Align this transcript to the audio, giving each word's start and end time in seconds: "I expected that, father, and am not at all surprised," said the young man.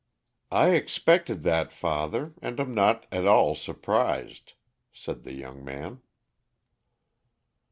"I 0.51 0.69
expected 0.69 1.43
that, 1.43 1.71
father, 1.71 2.33
and 2.41 2.59
am 2.59 2.73
not 2.73 3.05
at 3.11 3.27
all 3.27 3.53
surprised," 3.53 4.53
said 4.91 5.21
the 5.21 5.33
young 5.33 5.63
man. 5.63 6.01